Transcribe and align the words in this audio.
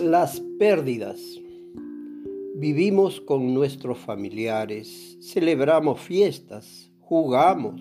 Las 0.00 0.40
pérdidas. 0.58 1.20
Vivimos 2.54 3.20
con 3.20 3.52
nuestros 3.52 3.98
familiares, 3.98 5.18
celebramos 5.20 6.00
fiestas, 6.00 6.90
jugamos, 7.00 7.80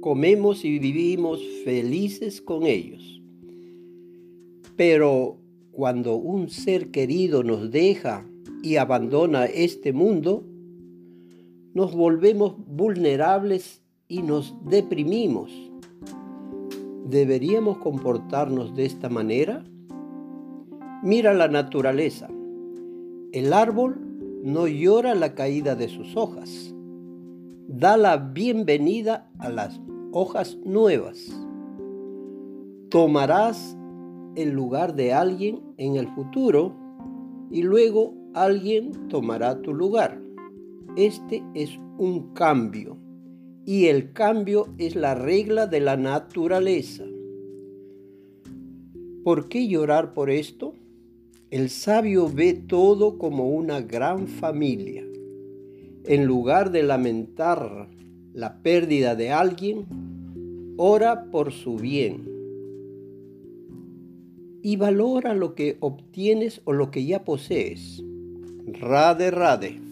comemos 0.00 0.64
y 0.66 0.78
vivimos 0.78 1.40
felices 1.64 2.42
con 2.42 2.66
ellos. 2.66 3.22
Pero 4.76 5.38
cuando 5.72 6.16
un 6.16 6.50
ser 6.50 6.90
querido 6.90 7.42
nos 7.42 7.70
deja 7.70 8.26
y 8.62 8.76
abandona 8.76 9.46
este 9.46 9.94
mundo, 9.94 10.44
nos 11.72 11.94
volvemos 11.94 12.54
vulnerables 12.66 13.82
y 14.08 14.22
nos 14.22 14.54
deprimimos. 14.66 15.50
¿Deberíamos 17.06 17.78
comportarnos 17.78 18.76
de 18.76 18.84
esta 18.84 19.08
manera? 19.08 19.64
Mira 21.02 21.32
la 21.32 21.48
naturaleza. 21.48 22.28
El 23.32 23.54
árbol 23.54 23.98
no 24.44 24.68
llora 24.68 25.14
la 25.14 25.34
caída 25.34 25.74
de 25.74 25.88
sus 25.88 26.14
hojas. 26.14 26.74
Da 27.68 27.96
la 27.96 28.18
bienvenida 28.18 29.30
a 29.38 29.48
las 29.48 29.80
hojas 30.12 30.58
nuevas. 30.62 31.34
Tomarás 32.90 33.78
el 34.36 34.50
lugar 34.50 34.94
de 34.94 35.14
alguien 35.14 35.62
en 35.78 35.96
el 35.96 36.06
futuro 36.08 36.76
y 37.50 37.62
luego 37.62 38.12
alguien 38.34 39.08
tomará 39.08 39.62
tu 39.62 39.72
lugar. 39.72 40.20
Este 40.96 41.42
es 41.54 41.80
un 41.96 42.34
cambio 42.34 42.98
y 43.64 43.86
el 43.86 44.12
cambio 44.12 44.66
es 44.76 44.96
la 44.96 45.14
regla 45.14 45.66
de 45.66 45.80
la 45.80 45.96
naturaleza. 45.96 47.04
¿Por 49.24 49.48
qué 49.48 49.66
llorar 49.66 50.12
por 50.12 50.28
esto? 50.28 50.69
El 51.50 51.68
sabio 51.68 52.28
ve 52.32 52.52
todo 52.54 53.18
como 53.18 53.50
una 53.50 53.80
gran 53.80 54.28
familia. 54.28 55.04
En 56.04 56.24
lugar 56.24 56.70
de 56.70 56.84
lamentar 56.84 57.88
la 58.32 58.62
pérdida 58.62 59.16
de 59.16 59.32
alguien, 59.32 59.84
ora 60.76 61.24
por 61.32 61.50
su 61.50 61.74
bien. 61.74 62.24
Y 64.62 64.76
valora 64.76 65.34
lo 65.34 65.56
que 65.56 65.76
obtienes 65.80 66.60
o 66.66 66.72
lo 66.72 66.92
que 66.92 67.04
ya 67.04 67.24
posees. 67.24 68.00
Rade, 68.66 69.32
rade. 69.32 69.89